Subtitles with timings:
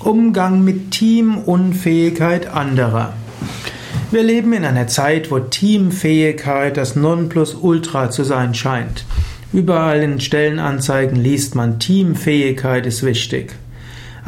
[0.00, 3.14] Umgang mit Teamunfähigkeit anderer.
[4.12, 9.04] Wir leben in einer Zeit, wo Teamfähigkeit das Nonplusultra zu sein scheint.
[9.52, 13.56] Überall in Stellenanzeigen liest man, Teamfähigkeit ist wichtig.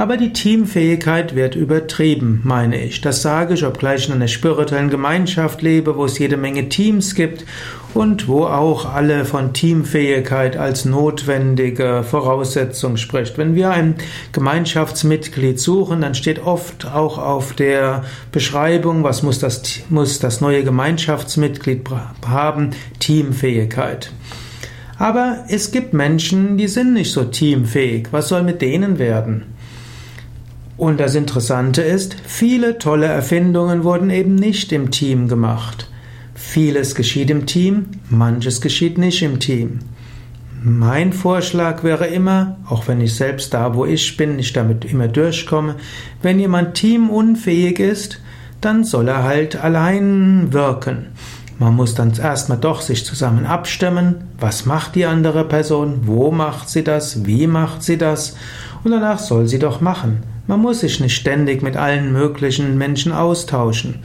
[0.01, 3.03] Aber die Teamfähigkeit wird übertrieben, meine ich.
[3.03, 7.15] Das sage ich, obgleich ich in einer spirituellen Gemeinschaft lebe, wo es jede Menge Teams
[7.15, 7.45] gibt
[7.93, 13.37] und wo auch alle von Teamfähigkeit als notwendige Voraussetzung spricht.
[13.37, 13.97] Wenn wir ein
[14.33, 20.65] Gemeinschaftsmitglied suchen, dann steht oft auch auf der Beschreibung, was muss das, muss das neue
[20.65, 21.83] Gemeinschaftsmitglied
[22.27, 22.71] haben,
[23.01, 24.13] Teamfähigkeit.
[24.97, 28.09] Aber es gibt Menschen, die sind nicht so teamfähig.
[28.13, 29.60] Was soll mit denen werden?
[30.81, 35.91] Und das Interessante ist, viele tolle Erfindungen wurden eben nicht im Team gemacht.
[36.35, 39.81] Vieles geschieht im Team, manches geschieht nicht im Team.
[40.63, 45.07] Mein Vorschlag wäre immer, auch wenn ich selbst da, wo ich bin, nicht damit immer
[45.07, 45.75] durchkomme,
[46.23, 48.23] wenn jemand teamunfähig ist,
[48.63, 51.09] dann soll er halt allein wirken.
[51.59, 56.71] Man muss dann erstmal doch sich zusammen abstimmen, was macht die andere Person, wo macht
[56.71, 58.35] sie das, wie macht sie das,
[58.83, 60.30] und danach soll sie doch machen.
[60.51, 64.01] Man muss sich nicht ständig mit allen möglichen Menschen austauschen.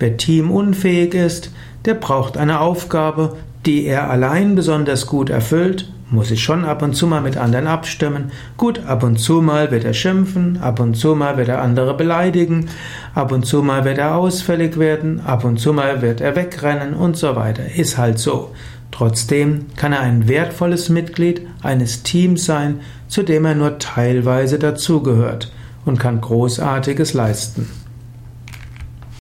[0.00, 1.52] Wer teamunfähig ist,
[1.84, 6.96] der braucht eine Aufgabe, die er allein besonders gut erfüllt, muss sich schon ab und
[6.96, 8.32] zu mal mit anderen abstimmen.
[8.56, 11.96] Gut, ab und zu mal wird er schimpfen, ab und zu mal wird er andere
[11.96, 12.70] beleidigen,
[13.14, 16.94] ab und zu mal wird er ausfällig werden, ab und zu mal wird er wegrennen
[16.94, 17.72] und so weiter.
[17.72, 18.50] Ist halt so.
[18.90, 25.52] Trotzdem kann er ein wertvolles Mitglied eines Teams sein, zu dem er nur teilweise dazugehört
[25.84, 27.83] und kann Großartiges leisten.